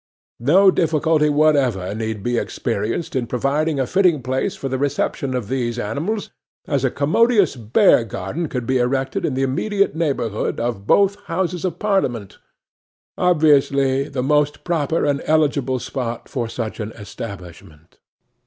No 0.39 0.71
difficulty 0.71 1.29
whatever 1.29 1.93
need 1.93 2.23
be 2.23 2.39
experienced 2.39 3.15
in 3.15 3.27
providing 3.27 3.79
a 3.79 3.85
fitting 3.85 4.23
place 4.23 4.55
for 4.55 4.67
the 4.67 4.79
reception 4.79 5.35
of 5.35 5.47
these 5.47 5.77
animals, 5.77 6.31
as 6.65 6.83
a 6.83 6.89
commodious 6.89 7.55
bear 7.55 8.03
garden 8.03 8.49
could 8.49 8.65
be 8.65 8.79
erected 8.79 9.25
in 9.27 9.35
the 9.35 9.43
immediate 9.43 9.95
neighbourhood 9.95 10.59
of 10.59 10.87
both 10.87 11.17
Houses 11.25 11.63
of 11.65 11.77
Parliament; 11.77 12.39
obviously 13.15 14.09
the 14.09 14.23
most 14.23 14.63
proper 14.63 15.05
and 15.05 15.21
eligible 15.25 15.77
spot 15.77 16.27
for 16.27 16.49
such 16.49 16.79
an 16.79 16.91
establishment. 16.93 17.99